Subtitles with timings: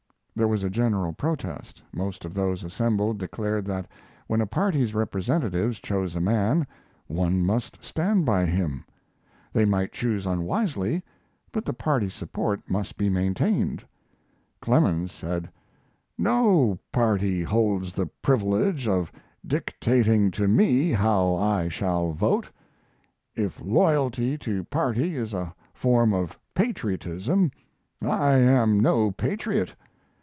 [0.33, 1.83] There was a general protest.
[1.93, 3.85] Most of those assembled declared that
[4.25, 6.65] when a party's representatives chose a man
[7.05, 8.83] one must stand by him.
[9.53, 11.03] They might choose unwisely,
[11.51, 13.83] but the party support must be maintained.
[14.61, 15.51] Clemens said:
[16.17, 19.11] "No party holds the privilege of
[19.45, 22.49] dictating to me how I shall vote.
[23.35, 27.51] If loyalty to party is a form of patriotism,
[28.01, 29.75] I am no patriot.